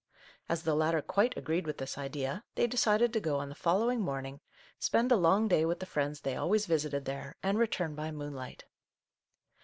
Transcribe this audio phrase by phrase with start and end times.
[0.49, 3.81] As the latter quite agreed with this idea, they decided to go on the fol
[3.81, 4.39] lowing morning,
[4.79, 8.65] spend a long day with the friends they always visited there, and return by moonlight.